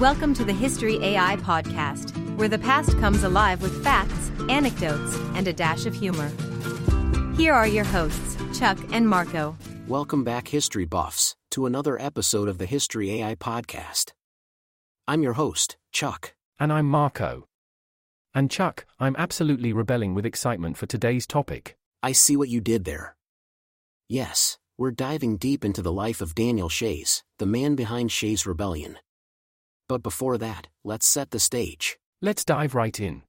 Welcome 0.00 0.34
to 0.34 0.44
the 0.44 0.52
History 0.52 1.02
AI 1.02 1.36
podcast, 1.36 2.10
where 2.36 2.48
the 2.48 2.58
past 2.58 2.98
comes 2.98 3.22
alive 3.24 3.62
with 3.62 3.82
facts, 3.82 4.30
anecdotes, 4.46 5.16
and 5.34 5.48
a 5.48 5.54
dash 5.54 5.86
of 5.86 5.94
humor. 5.94 6.30
Here 7.34 7.54
are 7.54 7.66
your 7.66 7.86
hosts, 7.86 8.36
Chuck 8.58 8.76
and 8.92 9.08
Marco. 9.08 9.56
Welcome 9.88 10.22
back, 10.22 10.48
history 10.48 10.84
buffs, 10.84 11.34
to 11.52 11.64
another 11.64 11.98
episode 11.98 12.46
of 12.46 12.58
the 12.58 12.66
History 12.66 13.22
AI 13.22 13.36
podcast. 13.36 14.12
I'm 15.08 15.22
your 15.22 15.32
host, 15.32 15.78
Chuck. 15.92 16.34
And 16.60 16.70
I'm 16.70 16.84
Marco. 16.84 17.48
And 18.34 18.50
Chuck, 18.50 18.84
I'm 19.00 19.16
absolutely 19.16 19.72
rebelling 19.72 20.14
with 20.14 20.26
excitement 20.26 20.76
for 20.76 20.84
today's 20.84 21.26
topic. 21.26 21.74
I 22.02 22.12
see 22.12 22.36
what 22.36 22.50
you 22.50 22.60
did 22.60 22.84
there. 22.84 23.16
Yes, 24.10 24.58
we're 24.76 24.90
diving 24.90 25.38
deep 25.38 25.64
into 25.64 25.80
the 25.80 25.90
life 25.90 26.20
of 26.20 26.34
Daniel 26.34 26.68
Shays, 26.68 27.24
the 27.38 27.46
man 27.46 27.76
behind 27.76 28.12
Shays 28.12 28.44
Rebellion. 28.44 28.98
But 29.88 30.02
before 30.02 30.38
that, 30.38 30.68
let's 30.84 31.06
set 31.06 31.30
the 31.30 31.38
stage. 31.38 31.98
Let's 32.20 32.44
dive 32.44 32.74
right 32.74 32.98
in. 32.98 33.22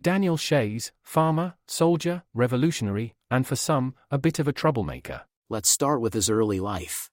Daniel 0.00 0.36
Shays, 0.36 0.92
farmer, 1.02 1.54
soldier, 1.66 2.22
revolutionary, 2.34 3.14
and 3.30 3.46
for 3.46 3.56
some, 3.56 3.94
a 4.10 4.18
bit 4.18 4.38
of 4.38 4.46
a 4.46 4.52
troublemaker. 4.52 5.22
Let's 5.48 5.68
start 5.68 6.00
with 6.00 6.14
his 6.14 6.28
early 6.28 6.60
life. 6.60 7.10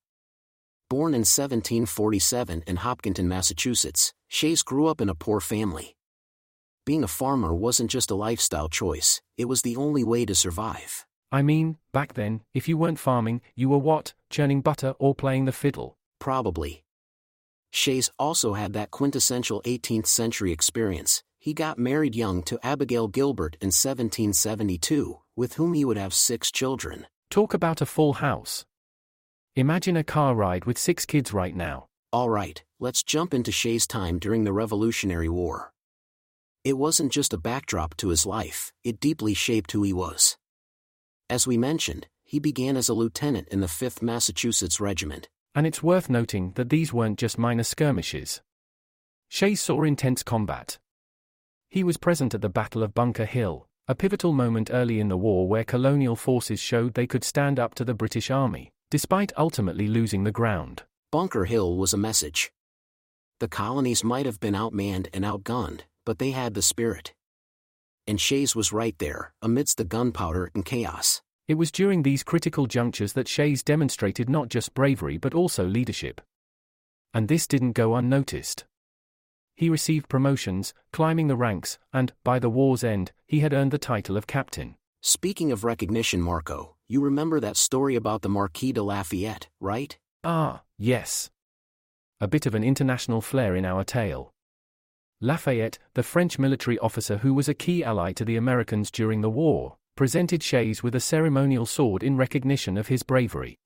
Born 0.89 1.13
in 1.13 1.21
1747 1.21 2.63
in 2.67 2.75
Hopkinton, 2.75 3.27
Massachusetts, 3.27 4.13
Shays 4.27 4.61
grew 4.61 4.87
up 4.87 4.99
in 4.99 5.09
a 5.09 5.15
poor 5.15 5.39
family. 5.39 5.95
Being 6.85 7.03
a 7.03 7.07
farmer 7.07 7.53
wasn't 7.53 7.91
just 7.91 8.11
a 8.11 8.15
lifestyle 8.15 8.67
choice, 8.67 9.21
it 9.37 9.45
was 9.45 9.61
the 9.61 9.77
only 9.77 10.03
way 10.03 10.25
to 10.25 10.35
survive. 10.35 11.05
I 11.31 11.43
mean, 11.43 11.77
back 11.93 12.15
then, 12.15 12.41
if 12.53 12.67
you 12.67 12.75
weren't 12.75 12.99
farming, 12.99 13.41
you 13.55 13.69
were 13.69 13.77
what, 13.77 14.13
churning 14.29 14.61
butter 14.61 14.95
or 14.99 15.15
playing 15.15 15.45
the 15.45 15.53
fiddle? 15.53 15.97
Probably. 16.19 16.83
Shays 17.71 18.11
also 18.19 18.53
had 18.53 18.73
that 18.73 18.91
quintessential 18.91 19.61
18th 19.63 20.07
century 20.07 20.51
experience. 20.51 21.23
He 21.39 21.53
got 21.53 21.79
married 21.79 22.15
young 22.15 22.43
to 22.43 22.59
Abigail 22.61 23.07
Gilbert 23.07 23.57
in 23.61 23.67
1772, 23.67 25.19
with 25.35 25.53
whom 25.53 25.73
he 25.73 25.83
would 25.83 25.97
have 25.97 26.13
six 26.13 26.51
children. 26.51 27.07
Talk 27.29 27.53
about 27.53 27.81
a 27.81 27.85
full 27.85 28.13
house. 28.13 28.65
Imagine 29.55 29.97
a 29.97 30.03
car 30.03 30.35
ride 30.35 30.65
with 30.65 30.77
six 30.77 31.05
kids 31.05 31.33
right 31.33 31.55
now. 31.55 31.87
Alright, 32.13 32.63
let's 32.79 33.03
jump 33.03 33.33
into 33.33 33.51
Shays' 33.51 33.87
time 33.87 34.19
during 34.19 34.43
the 34.43 34.53
Revolutionary 34.53 35.29
War. 35.29 35.71
It 36.63 36.77
wasn't 36.77 37.11
just 37.11 37.33
a 37.33 37.39
backdrop 37.39 37.95
to 37.97 38.09
his 38.09 38.25
life, 38.25 38.71
it 38.83 38.99
deeply 38.99 39.33
shaped 39.33 39.71
who 39.71 39.81
he 39.81 39.93
was. 39.93 40.37
As 41.29 41.47
we 41.47 41.57
mentioned, 41.57 42.07
he 42.23 42.37
began 42.39 42.77
as 42.77 42.87
a 42.87 42.93
lieutenant 42.93 43.47
in 43.47 43.61
the 43.61 43.67
5th 43.67 44.01
Massachusetts 44.01 44.79
Regiment. 44.79 45.27
And 45.53 45.67
it's 45.67 45.83
worth 45.83 46.09
noting 46.09 46.53
that 46.55 46.69
these 46.69 46.93
weren't 46.93 47.19
just 47.19 47.37
minor 47.37 47.63
skirmishes. 47.63 48.41
Shays 49.29 49.61
saw 49.61 49.83
intense 49.83 50.23
combat. 50.23 50.77
He 51.69 51.83
was 51.83 51.97
present 51.97 52.33
at 52.33 52.41
the 52.41 52.49
Battle 52.49 52.83
of 52.83 52.93
Bunker 52.93 53.25
Hill, 53.25 53.67
a 53.87 53.95
pivotal 53.95 54.33
moment 54.33 54.69
early 54.71 54.99
in 54.99 55.09
the 55.09 55.17
war 55.17 55.47
where 55.47 55.63
colonial 55.63 56.15
forces 56.15 56.59
showed 56.59 56.93
they 56.93 57.07
could 57.07 57.23
stand 57.23 57.59
up 57.59 57.73
to 57.75 57.85
the 57.85 57.93
British 57.93 58.29
Army, 58.29 58.71
despite 58.89 59.31
ultimately 59.37 59.87
losing 59.87 60.23
the 60.23 60.31
ground. 60.31 60.83
Bunker 61.11 61.45
Hill 61.45 61.75
was 61.75 61.93
a 61.93 61.97
message. 61.97 62.51
The 63.39 63.47
colonies 63.47 64.03
might 64.03 64.25
have 64.25 64.39
been 64.39 64.53
outmanned 64.53 65.07
and 65.13 65.25
outgunned, 65.25 65.81
but 66.05 66.19
they 66.19 66.31
had 66.31 66.53
the 66.53 66.61
spirit. 66.61 67.13
And 68.07 68.19
Shays 68.19 68.55
was 68.55 68.71
right 68.71 68.97
there, 68.99 69.33
amidst 69.41 69.77
the 69.77 69.83
gunpowder 69.83 70.51
and 70.53 70.63
chaos. 70.63 71.21
It 71.51 71.57
was 71.57 71.69
during 71.69 72.03
these 72.03 72.23
critical 72.23 72.65
junctures 72.65 73.11
that 73.11 73.27
Shays 73.27 73.61
demonstrated 73.61 74.29
not 74.29 74.47
just 74.47 74.73
bravery 74.73 75.17
but 75.17 75.33
also 75.33 75.65
leadership. 75.65 76.21
And 77.13 77.27
this 77.27 77.45
didn't 77.45 77.73
go 77.73 77.95
unnoticed. 77.95 78.63
He 79.57 79.69
received 79.69 80.07
promotions, 80.07 80.73
climbing 80.93 81.27
the 81.27 81.35
ranks, 81.35 81.77
and, 81.91 82.13
by 82.23 82.39
the 82.39 82.49
war's 82.49 82.85
end, 82.85 83.11
he 83.27 83.41
had 83.41 83.51
earned 83.51 83.71
the 83.71 83.77
title 83.77 84.15
of 84.15 84.27
captain. 84.27 84.77
Speaking 85.01 85.51
of 85.51 85.65
recognition, 85.65 86.21
Marco, 86.21 86.77
you 86.87 87.01
remember 87.01 87.41
that 87.41 87.57
story 87.57 87.97
about 87.97 88.21
the 88.21 88.29
Marquis 88.29 88.71
de 88.71 88.81
Lafayette, 88.81 89.49
right? 89.59 89.99
Ah, 90.23 90.61
yes. 90.77 91.31
A 92.21 92.29
bit 92.29 92.45
of 92.45 92.55
an 92.55 92.63
international 92.63 93.19
flair 93.19 93.57
in 93.57 93.65
our 93.65 93.83
tale. 93.83 94.33
Lafayette, 95.19 95.79
the 95.95 96.01
French 96.01 96.39
military 96.39 96.79
officer 96.79 97.17
who 97.17 97.33
was 97.33 97.49
a 97.49 97.53
key 97.53 97.83
ally 97.83 98.13
to 98.13 98.23
the 98.23 98.37
Americans 98.37 98.89
during 98.89 99.19
the 99.19 99.29
war, 99.29 99.75
presented 99.95 100.41
Shays 100.41 100.81
with 100.81 100.95
a 100.95 100.99
ceremonial 100.99 101.65
sword 101.65 102.01
in 102.01 102.17
recognition 102.17 102.77
of 102.77 102.87
his 102.87 103.03
bravery. 103.03 103.59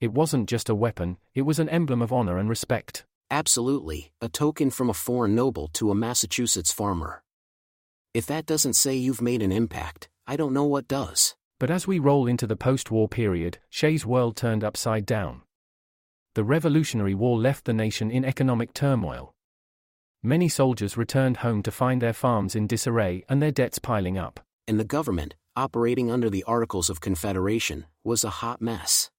It 0.00 0.12
wasn't 0.12 0.48
just 0.48 0.68
a 0.68 0.74
weapon, 0.74 1.16
it 1.34 1.42
was 1.42 1.58
an 1.58 1.68
emblem 1.68 2.02
of 2.02 2.12
honor 2.12 2.38
and 2.38 2.48
respect. 2.48 3.04
Absolutely, 3.30 4.12
a 4.20 4.28
token 4.28 4.70
from 4.70 4.88
a 4.88 4.94
foreign 4.94 5.34
noble 5.34 5.68
to 5.74 5.90
a 5.90 5.94
Massachusetts 5.94 6.72
farmer. 6.72 7.22
If 8.14 8.26
that 8.26 8.46
doesn't 8.46 8.74
say 8.74 8.94
you've 8.94 9.20
made 9.20 9.42
an 9.42 9.52
impact, 9.52 10.08
I 10.26 10.36
don't 10.36 10.54
know 10.54 10.64
what 10.64 10.88
does. 10.88 11.34
But 11.58 11.70
as 11.70 11.86
we 11.86 11.98
roll 11.98 12.26
into 12.26 12.46
the 12.46 12.56
post 12.56 12.90
war 12.90 13.08
period, 13.08 13.58
Shays' 13.68 14.06
world 14.06 14.36
turned 14.36 14.62
upside 14.62 15.04
down. 15.04 15.42
The 16.34 16.44
Revolutionary 16.44 17.14
War 17.14 17.36
left 17.36 17.64
the 17.64 17.72
nation 17.72 18.10
in 18.10 18.24
economic 18.24 18.72
turmoil. 18.72 19.32
Many 20.22 20.48
soldiers 20.48 20.96
returned 20.96 21.38
home 21.38 21.62
to 21.62 21.70
find 21.70 22.00
their 22.00 22.12
farms 22.12 22.54
in 22.54 22.66
disarray 22.66 23.24
and 23.28 23.42
their 23.42 23.50
debts 23.50 23.78
piling 23.78 24.16
up 24.18 24.40
and 24.68 24.78
the 24.78 24.84
government, 24.84 25.34
operating 25.56 26.10
under 26.10 26.30
the 26.30 26.44
Articles 26.44 26.90
of 26.90 27.00
Confederation, 27.00 27.86
was 28.04 28.22
a 28.22 28.30
hot 28.30 28.60
mess. 28.60 29.10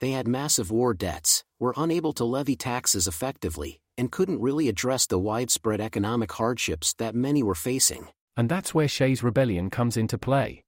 They 0.00 0.10
had 0.10 0.28
massive 0.28 0.70
war 0.70 0.92
debts, 0.92 1.44
were 1.58 1.72
unable 1.76 2.12
to 2.14 2.24
levy 2.24 2.56
taxes 2.56 3.06
effectively, 3.06 3.80
and 3.96 4.12
couldn't 4.12 4.42
really 4.42 4.68
address 4.68 5.06
the 5.06 5.18
widespread 5.18 5.80
economic 5.80 6.32
hardships 6.32 6.92
that 6.94 7.14
many 7.14 7.42
were 7.42 7.54
facing. 7.54 8.08
And 8.36 8.48
that's 8.48 8.74
where 8.74 8.88
Shays' 8.88 9.22
rebellion 9.22 9.70
comes 9.70 9.96
into 9.96 10.18
play. 10.18 10.64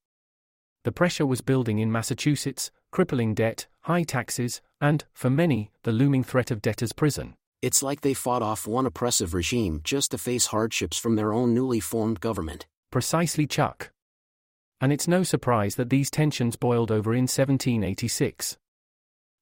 The 0.84 0.92
pressure 0.92 1.26
was 1.26 1.42
building 1.42 1.80
in 1.80 1.92
Massachusetts, 1.92 2.70
crippling 2.92 3.34
debt, 3.34 3.66
high 3.80 4.04
taxes, 4.04 4.62
and, 4.80 5.04
for 5.12 5.28
many, 5.28 5.72
the 5.82 5.92
looming 5.92 6.24
threat 6.24 6.50
of 6.50 6.62
debtor's 6.62 6.92
prison. 6.92 7.34
It's 7.60 7.82
like 7.82 8.00
they 8.00 8.14
fought 8.14 8.40
off 8.42 8.66
one 8.66 8.86
oppressive 8.86 9.34
regime 9.34 9.80
just 9.82 10.12
to 10.12 10.18
face 10.18 10.46
hardships 10.46 10.96
from 10.96 11.16
their 11.16 11.32
own 11.32 11.52
newly 11.52 11.80
formed 11.80 12.20
government. 12.20 12.66
Precisely, 12.90 13.46
Chuck. 13.46 13.90
And 14.80 14.92
it's 14.92 15.08
no 15.08 15.22
surprise 15.22 15.74
that 15.76 15.90
these 15.90 16.10
tensions 16.10 16.56
boiled 16.56 16.90
over 16.90 17.12
in 17.12 17.22
1786. 17.22 18.56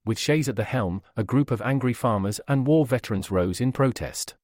With 0.05 0.19
Shays 0.19 0.49
at 0.49 0.57
the 0.57 0.65
helm, 0.65 1.03
a 1.17 1.25
group 1.25 1.51
of 1.51 1.63
angry 1.63 1.93
farmers 1.93 2.41
and 2.49 2.67
war 2.67 2.87
veterans 2.87 3.31
rose 3.31 3.61
in 3.61 3.73
protest. 3.73 4.35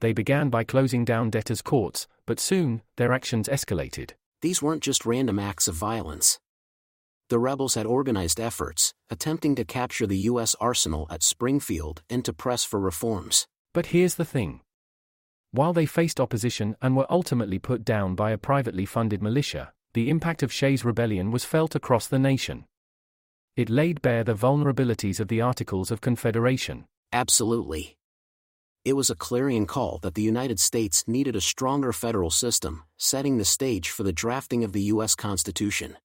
They 0.00 0.12
began 0.12 0.48
by 0.48 0.64
closing 0.64 1.04
down 1.04 1.30
debtors' 1.30 1.62
courts, 1.62 2.06
but 2.26 2.40
soon, 2.40 2.82
their 2.96 3.12
actions 3.12 3.48
escalated. 3.48 4.12
These 4.42 4.62
weren't 4.62 4.82
just 4.82 5.04
random 5.04 5.38
acts 5.38 5.68
of 5.68 5.74
violence. 5.74 6.38
The 7.28 7.38
rebels 7.38 7.74
had 7.74 7.86
organized 7.86 8.40
efforts, 8.40 8.92
attempting 9.10 9.54
to 9.54 9.64
capture 9.64 10.06
the 10.06 10.18
U.S. 10.30 10.56
arsenal 10.60 11.06
at 11.10 11.22
Springfield 11.22 12.02
and 12.10 12.24
to 12.24 12.32
press 12.32 12.64
for 12.64 12.80
reforms. 12.80 13.46
But 13.72 13.86
here's 13.86 14.16
the 14.16 14.24
thing 14.24 14.62
while 15.52 15.72
they 15.72 15.86
faced 15.86 16.20
opposition 16.20 16.76
and 16.80 16.96
were 16.96 17.06
ultimately 17.10 17.58
put 17.58 17.84
down 17.84 18.14
by 18.14 18.30
a 18.30 18.38
privately 18.38 18.86
funded 18.86 19.22
militia, 19.22 19.72
the 19.94 20.08
impact 20.08 20.42
of 20.42 20.52
Shays' 20.52 20.84
rebellion 20.84 21.32
was 21.32 21.44
felt 21.44 21.74
across 21.74 22.06
the 22.06 22.18
nation. 22.18 22.66
It 23.56 23.68
laid 23.68 24.00
bare 24.00 24.22
the 24.22 24.34
vulnerabilities 24.34 25.18
of 25.18 25.28
the 25.28 25.40
Articles 25.40 25.90
of 25.90 26.00
Confederation. 26.00 26.86
Absolutely. 27.12 27.96
It 28.84 28.94
was 28.94 29.10
a 29.10 29.16
clarion 29.16 29.66
call 29.66 29.98
that 30.02 30.14
the 30.14 30.22
United 30.22 30.60
States 30.60 31.06
needed 31.06 31.34
a 31.34 31.40
stronger 31.40 31.92
federal 31.92 32.30
system, 32.30 32.84
setting 32.96 33.36
the 33.36 33.44
stage 33.44 33.90
for 33.90 34.04
the 34.04 34.12
drafting 34.12 34.62
of 34.62 34.72
the 34.72 34.82
U.S. 34.82 35.14
Constitution. 35.14 35.96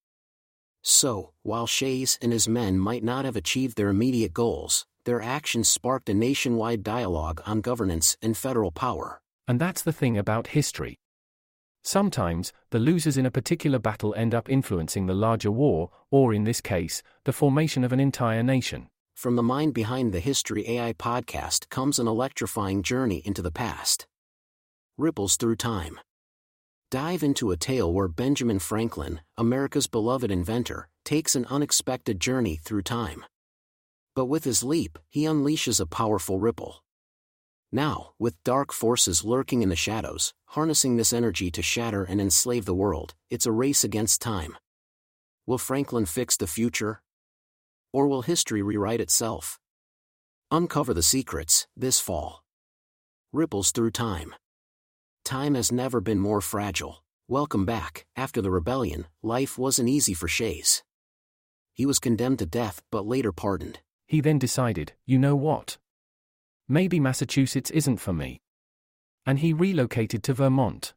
So, 0.82 1.32
while 1.44 1.68
Shays 1.68 2.18
and 2.22 2.34
his 2.34 2.50
men 2.50 2.78
might 2.80 3.04
not 3.04 3.26
have 3.26 3.36
achieved 3.36 3.78
their 3.78 3.90
immediate 3.90 4.34
goals, 4.34 4.86
their 5.06 5.22
actions 5.22 5.70
sparked 5.70 6.10
a 6.10 6.14
nationwide 6.14 6.84
dialogue 6.84 7.42
on 7.46 7.62
governance 7.62 8.18
and 8.22 8.36
federal 8.36 8.72
power. 8.72 9.22
And 9.48 9.60
that's 9.60 9.84
the 9.84 9.94
thing 9.94 10.18
about 10.18 10.48
history. 10.48 10.98
Sometimes, 11.84 12.52
the 12.72 12.80
losers 12.80 13.16
in 13.16 13.28
a 13.28 13.32
particular 13.32 13.78
battle 13.78 14.16
end 14.16 14.34
up 14.34 14.50
influencing 14.50 15.06
the 15.06 15.14
larger 15.14 15.52
war, 15.52 15.92
or 16.10 16.34
in 16.34 16.44
this 16.44 16.60
case, 16.60 17.04
the 17.26 17.34
formation 17.34 17.84
of 17.84 17.94
an 17.94 18.00
entire 18.00 18.42
nation. 18.42 18.88
From 19.16 19.36
the 19.36 19.44
mind 19.44 19.74
behind 19.74 20.12
the 20.12 20.20
History 20.20 20.68
AI 20.68 20.94
podcast 20.94 21.70
comes 21.70 22.00
an 22.00 22.08
electrifying 22.08 22.82
journey 22.82 23.22
into 23.24 23.42
the 23.42 23.52
past. 23.52 24.08
Ripples 24.98 25.38
through 25.38 25.58
time. 25.58 26.00
Dive 26.90 27.24
into 27.24 27.52
a 27.52 27.58
tale 27.58 27.94
where 27.94 28.08
Benjamin 28.08 28.60
Franklin, 28.60 29.22
America's 29.38 29.88
beloved 29.88 30.32
inventor, 30.32 30.88
takes 31.04 31.36
an 31.36 31.46
unexpected 31.50 32.20
journey 32.20 32.60
through 32.64 32.84
time. 32.84 33.26
But 34.16 34.26
with 34.26 34.44
his 34.44 34.64
leap, 34.64 34.98
he 35.10 35.24
unleashes 35.24 35.80
a 35.80 35.86
powerful 35.86 36.40
ripple. 36.40 36.85
Now, 37.76 38.14
with 38.18 38.42
dark 38.46 38.72
forces 38.72 39.26
lurking 39.26 39.62
in 39.62 39.68
the 39.68 39.76
shadows, 39.76 40.34
harnessing 40.46 40.96
this 40.96 41.12
energy 41.12 41.52
to 41.52 41.62
shatter 41.62 42.06
and 42.06 42.22
enslave 42.22 42.64
the 42.64 42.74
world, 42.74 43.16
it's 43.30 43.46
a 43.46 43.52
race 43.52 43.84
against 43.84 44.22
time. 44.22 44.56
Will 45.46 45.58
Franklin 45.58 46.06
fix 46.06 46.38
the 46.38 46.48
future? 46.48 47.02
Or 47.92 48.08
will 48.08 48.22
history 48.22 48.62
rewrite 48.62 49.02
itself? 49.02 49.60
Uncover 50.52 50.94
the 50.94 51.04
secrets, 51.04 51.68
this 51.76 52.00
fall. 52.00 52.46
ripples 53.34 53.74
through 53.74 53.92
time. 53.92 54.34
Time 55.26 55.56
has 55.56 55.70
never 55.70 56.00
been 56.00 56.20
more 56.20 56.40
fragile. 56.40 57.04
Welcome 57.28 57.66
back. 57.66 58.06
After 58.16 58.42
the 58.42 58.52
rebellion, 58.52 59.08
life 59.22 59.58
wasn't 59.58 59.90
easy 59.90 60.14
for 60.14 60.30
Shays. 60.30 60.82
He 61.74 61.86
was 61.86 62.00
condemned 62.00 62.40
to 62.40 62.46
death 62.46 62.82
but 62.90 63.06
later 63.06 63.34
pardoned. 63.34 63.82
He 64.08 64.22
then 64.22 64.40
decided, 64.40 64.94
you 65.06 65.20
know 65.20 65.36
what? 65.36 65.78
Maybe 66.68 67.00
Massachusetts 67.00 67.70
isn't 67.70 67.98
for 67.98 68.14
me. 68.14 68.42
And 69.26 69.40
he 69.40 69.54
relocated 69.54 70.24
to 70.24 70.34
Vermont. 70.34 70.94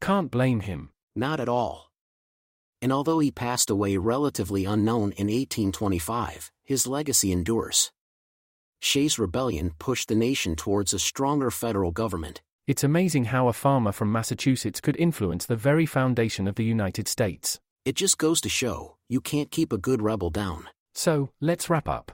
Can't 0.00 0.30
blame 0.30 0.60
him. 0.60 0.90
Not 1.14 1.38
at 1.38 1.48
all. 1.48 1.90
And 2.80 2.92
although 2.92 3.20
he 3.20 3.30
passed 3.30 3.70
away 3.70 3.96
relatively 3.96 4.64
unknown 4.64 5.12
in 5.12 5.28
1825, 5.28 6.50
his 6.64 6.86
legacy 6.88 7.30
endures. 7.30 7.92
Shays' 8.80 9.20
rebellion 9.20 9.72
pushed 9.78 10.08
the 10.08 10.16
nation 10.16 10.56
towards 10.56 10.92
a 10.92 10.98
stronger 10.98 11.52
federal 11.52 11.92
government. 11.92 12.42
It's 12.66 12.82
amazing 12.82 13.26
how 13.26 13.46
a 13.46 13.52
farmer 13.52 13.92
from 13.92 14.10
Massachusetts 14.10 14.80
could 14.80 14.96
influence 14.96 15.46
the 15.46 15.54
very 15.54 15.86
foundation 15.86 16.48
of 16.48 16.56
the 16.56 16.64
United 16.64 17.06
States. 17.06 17.60
It 17.84 17.94
just 17.94 18.18
goes 18.18 18.40
to 18.40 18.48
show, 18.48 18.96
you 19.08 19.20
can't 19.20 19.52
keep 19.52 19.72
a 19.72 19.78
good 19.78 20.02
rebel 20.02 20.30
down. 20.30 20.68
So, 20.94 21.30
let's 21.40 21.70
wrap 21.70 21.88
up. 21.88 22.12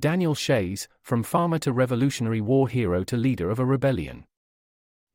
Daniel 0.00 0.36
Shays, 0.36 0.86
from 1.02 1.24
farmer 1.24 1.58
to 1.58 1.72
Revolutionary 1.72 2.40
War 2.40 2.68
hero 2.68 3.02
to 3.02 3.16
leader 3.16 3.50
of 3.50 3.58
a 3.58 3.64
rebellion. 3.64 4.24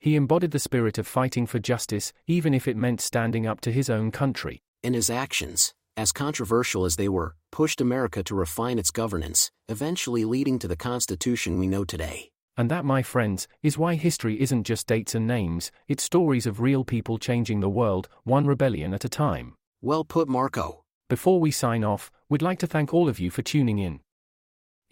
He 0.01 0.17
embodied 0.17 0.51
the 0.51 0.59
spirit 0.59 0.97
of 0.97 1.07
fighting 1.07 1.47
for 1.47 1.57
justice, 1.57 2.11
even 2.27 2.53
if 2.53 2.67
it 2.67 2.75
meant 2.75 2.99
standing 2.99 3.47
up 3.47 3.61
to 3.61 3.71
his 3.71 3.89
own 3.89 4.11
country. 4.11 4.61
And 4.83 4.93
his 4.93 5.09
actions, 5.09 5.73
as 5.95 6.11
controversial 6.11 6.83
as 6.83 6.97
they 6.97 7.07
were, 7.07 7.35
pushed 7.49 7.79
America 7.79 8.23
to 8.23 8.35
refine 8.35 8.77
its 8.77 8.91
governance, 8.91 9.49
eventually 9.69 10.25
leading 10.25 10.59
to 10.59 10.67
the 10.67 10.75
Constitution 10.75 11.57
we 11.57 11.67
know 11.67 11.85
today. 11.85 12.31
And 12.57 12.69
that, 12.69 12.83
my 12.83 13.01
friends, 13.01 13.47
is 13.61 13.77
why 13.77 13.95
history 13.95 14.41
isn't 14.41 14.65
just 14.65 14.85
dates 14.85 15.15
and 15.15 15.25
names, 15.25 15.71
it's 15.87 16.03
stories 16.03 16.45
of 16.45 16.59
real 16.59 16.83
people 16.83 17.17
changing 17.17 17.61
the 17.61 17.69
world, 17.69 18.09
one 18.25 18.45
rebellion 18.45 18.93
at 18.93 19.05
a 19.05 19.09
time. 19.09 19.55
Well 19.81 20.03
put, 20.03 20.27
Marco. 20.27 20.83
Before 21.09 21.39
we 21.39 21.51
sign 21.51 21.85
off, 21.85 22.11
we'd 22.27 22.41
like 22.41 22.59
to 22.59 22.67
thank 22.67 22.93
all 22.93 23.07
of 23.07 23.17
you 23.17 23.31
for 23.31 23.43
tuning 23.43 23.79
in. 23.79 24.01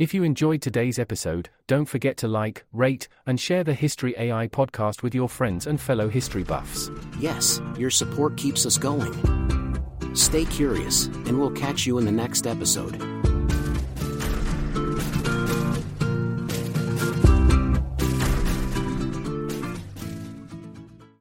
If 0.01 0.15
you 0.15 0.23
enjoyed 0.23 0.63
today's 0.63 0.97
episode, 0.97 1.49
don't 1.67 1.85
forget 1.85 2.17
to 2.17 2.27
like, 2.27 2.65
rate, 2.73 3.07
and 3.27 3.39
share 3.39 3.63
the 3.63 3.75
History 3.75 4.15
AI 4.17 4.47
podcast 4.47 5.03
with 5.03 5.13
your 5.13 5.29
friends 5.29 5.67
and 5.67 5.79
fellow 5.79 6.09
history 6.09 6.41
buffs. 6.41 6.89
Yes, 7.19 7.61
your 7.77 7.91
support 7.91 8.35
keeps 8.35 8.65
us 8.65 8.79
going. 8.79 9.13
Stay 10.15 10.45
curious, 10.45 11.05
and 11.05 11.39
we'll 11.39 11.51
catch 11.51 11.85
you 11.85 11.99
in 11.99 12.05
the 12.05 12.11
next 12.11 12.47
episode. 12.47 13.20